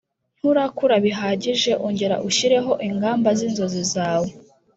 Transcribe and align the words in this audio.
nturakura 0.37 0.95
bihagije 1.05 1.71
ongera 1.85 2.15
ushyireho 2.27 2.71
ingamba 2.87 3.29
z 3.37 3.39
‘inzozi 3.47 3.83
zawe 3.93 4.29